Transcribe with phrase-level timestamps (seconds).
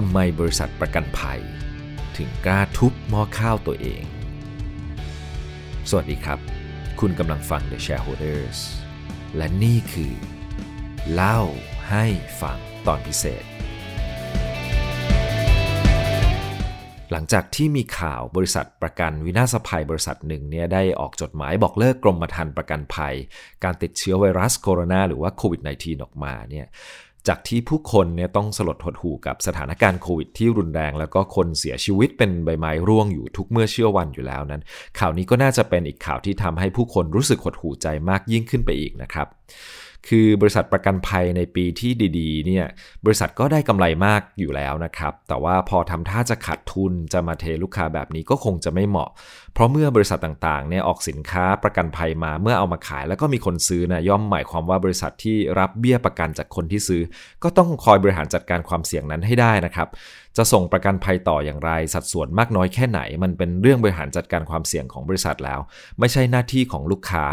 [0.00, 1.40] ทำไมบริษัทประกันภัย
[2.16, 4.02] ถึงกล้าทุบหม้อข้าวตัวเอง
[5.88, 6.38] สวัสดีครับ
[7.00, 8.58] คุณกำลังฟัง The Shareholders
[9.36, 10.14] และนี่คือ
[11.12, 11.40] เล่า
[11.88, 12.04] ให้
[12.40, 13.44] ฟังตอนพิเศษ
[17.10, 23.14] หลังจากที่มีข่าวบริษัทประกันวินาศภัยบริษัทหนึ่งเนี่ยได้ออกจดหมายบอกเลิกกรมธรรม์ประกันภัย
[23.64, 26.66] การติดเชื้อไวรัสโคโรนาหรือว่าโควิด -19 ออกมาเนี่ย
[27.28, 34.62] จากที่ผู้คนเนี่ยต้องสลดหดหู่กับสถานการณ์โควิดที่รุนแรง แล้วก็คนเสียชีวิตเป็นใบไม้ร่วงอยู่ทุกเมื่อเชื่อวันอยู่แล้วนั้น
[34.98, 39.37] ข่าวนี้ก็น่าจะเป็นอีกข่าวที่ทำให้ผู้คนรู้สึกหดหู่ใจมากยิ่งขึ้นไปอีกนะครับ
[40.08, 42.64] คือบริษัทประกันภัยในปีที่ดีๆเนี่ย
[43.04, 49.10] บริษัทก็ได้กำไรมากอยู่แล้วนะครับ แต่ว่าพอทำท่าจะขาดทุนจะมาเทลูกค้าแบบนี้ก็คงจะไม่เหมาะ
[49.54, 57.02] เพราะเมื่อบริษัทต่างๆเนี่ยออกสินค้าประกันภัยมาเมื่อเอามาขาย แล้วก็มีคนซื้อนะย่อมหมายความว่าบริษัทที่รับเบี้ยประกันจากคนที่ซื้อ
[57.42, 59.88] ก็ต้องคอยบริหารจัดการความเสี่ยงนั้นให้ได้นะครับ
[60.36, 65.60] จะส่งประกันภัยต่ออย่างไร สัดส่วนมากน้อยแค่ไหน มันเป็นเรื่องบริหารจัดการความเสี่ยงของบริษัทแล้ว
[65.98, 67.24] ไม่ใช่หน้าที่ของลูกค้า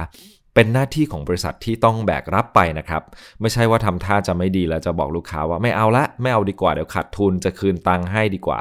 [0.56, 3.04] เป็นหน้าที่ของบริษัทที่ต้องแบกรับไปนะครับ
[3.42, 8.60] ไม่ใช่ว่าทำท่าจะไม่ดีแล้วจะบอกลูกค้าว่าไม่เอาละไม่เอาดีกว่าเดี๋ยวขาดทุนจะคืนตังค์ให้ดีกว่า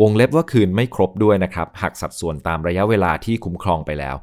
[0.00, 4.16] วงเล็บว่าคืนไม่ครบด้วยนะครับหักสัดส่วนตามระยะเวลาที่คุ้มครองไปแล้ว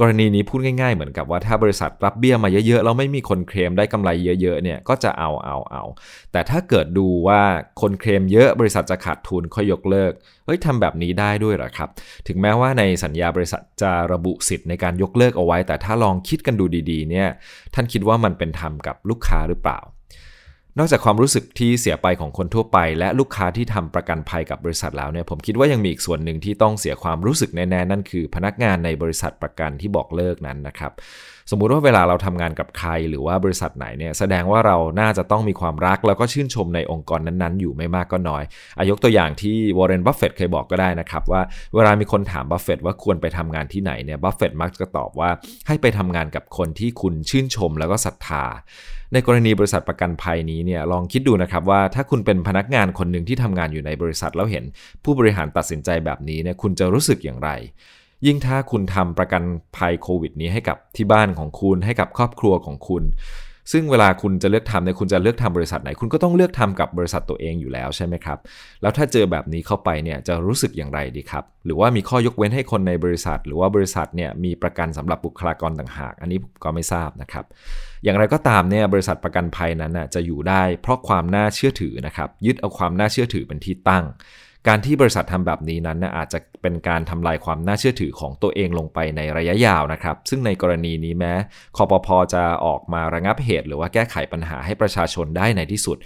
[0.00, 4.10] กรณีนี้พูดง่ายๆเหมือนกับว่าถ้าบริษัทรับเบี้ยมาเยอะๆแล้วไม่มีคนเคลมได้กำไร
[4.42, 5.82] เยอะๆเนี่ยก็จะเอาเอาเอา
[6.32, 7.40] แต่ถ้าเกิดดูว่า
[7.80, 10.12] คนเคลมเยอะบริษัทจะขาดทุนค่อยยกเลิก
[10.46, 11.88] เฮ้ยทำแบบนี้ได้ด้วยหรอครับ
[12.26, 17.28] ถึงแม้ว่าในสัญญาบริษัทจะระบุสิทธิ์ในการยกเลิกเอาไว้ แต่ถ้าลองคิดกันดูดีๆเนี่ย
[17.74, 19.80] ท่านคิดว่ามันเป็นธรรมกับลูกค้าหรือเปล่า
[20.78, 30.92] นอกจากความรู้สึกที่เสียไปของคนทั่วไป และลูกค้าที่ทำประกันภัยกับบริษัทแล้วเนี่ยผมคิดว่ายังมีอีกส่วนหนึ่งที่ต้องเสียความรู้สึกแน่ๆนั่นคือ พนักงานในบริษัทประกันที่บอกเลิกนั้นนะครับ
[31.50, 38.42] สมมุติว่าเวลาเราทำงานกับใครหรือว่าบริษัทไหนเนี่ยแสดงว่าเราน่าจะต้องมีความรัก แล้วก็ชื่นชมในองค์กรนั้นๆ อยู่ไม่มากก็น้อย
[38.78, 41.42] อายกตัวอย่างที่วอร์เรนบัฟเฟตเคยบอกก็ได้นะครับว่า
[41.74, 45.30] เวลามีคนถามบัฟเฟตว่าควรไปทำงานที่ไหนเนี่ยบัฟเฟตมักจะตอบว่า
[45.66, 48.44] ให้ไปทำงานกับคนที่คุณชื่นชมแล้วก็ศรัทธา
[49.14, 54.64] ในกรณีบริษัทประกันภัยนี้เนี่ยลองคิดดูนะครับว่าถ้าคุณเป็นพนักงานคนหนึ่งที่ทำงานอยู่ในบริษัทแล้วเห็น
[55.04, 57.50] ผู้บริหารตัดสินใจแบบนี้เนี่ยคุณจะรู้สึกอย่างไร
[58.26, 59.42] ยิ่งถ้าคุณทำประกัน
[59.76, 63.02] ภัยโควิดนี้ให้กับที่บ้านของคุณให้กับครอบครัวของคุณ
[63.72, 68.38] ซึ่งเวลาคุณจะเลือกทำเนี่ยคุณจะเลือกทำบริษัทไหน คุณก็ต้องเลือกทำกับบริษัทตัวเองอยู่แล้วใช่ไหมครับ
[68.82, 77.44] แล้วถ้าเจอแบบนี้เข้าไปเนี่ยจะรู้สึกอย่างไรดีครับ หรือว่ามีข้อยกเว้นให้คนในบริษัท หรือว่าบริษัทเนี่ยมีประกันสำหรับบุคลากรต่างหาก อันนี้ก็ไม่ทราบนะครับ
[78.04, 84.04] อย่างไรก็ตามเนี่ยบริษัทประกันภัยนั้นน่ะจะอยู่ได้ เพราะความน่าเชื่อถือนะครับยึดเอาความน่าเชื่อถือเป็นที่ตั้ง
[84.68, 91.32] การที่บริษัททำแบบนี้นั้นนะอาจจะเป็นการทำลายความน่าเชื่อถือของตัวเองลงไปในระยะยาวนะครับ ซึ่งในกรณีนี้แม้
[91.76, 95.96] คอปพอจะออกมาระงับเหตุ หรือว่าแก้ไขปัญหาให้ประชาชนได้ในที่สุด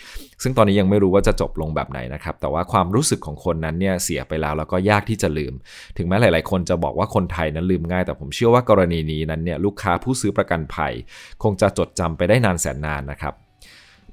[0.42, 5.54] ซึ่งตอนนี้ยังไม่รู้ว่าจะจบลงแบบไหนนะครับ แต่ว่าความรู้สึกของคนนั้นเนี่ยเสียไปแล้วแล้วก็ยากที่จะลืม
[5.96, 10.92] ถึงแม้หลาย ๆ คนจะบอกว่าคนไทยนั้นลืมง่าย แต่ผมเชื่อว่ากรณีนี้นั้นเนี่ยลูกค้าผู้ซื้อประกันภัย
[11.42, 13.34] คงจะจดจำไปได้นานแสนนานนะครับ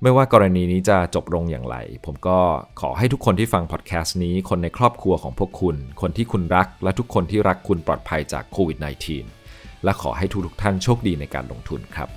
[0.02, 1.76] ไม่ว่ากรณีนี้จะจบลงอย่างไร
[2.06, 2.38] ผมก็
[2.82, 8.78] ขอให้ทุกคนที่ฟังพอดแคสต์นี้ คนในครอบครัวของพวกคุณ คนที่คุณรัก และทุกคนที่รักคุณปลอดภัยจากโควิด
[9.32, 12.10] -19 และขอให้ทุกทุกท่านโชคดีในการลงทุนครับ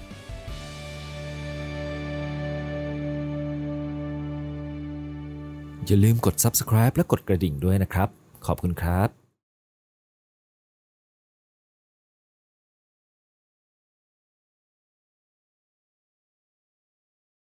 [5.87, 8.09] อย่าลืมกด subscribe และกดกระดิ่งด้วยนะครับ
[8.47, 9.28] ขอบคุณครับ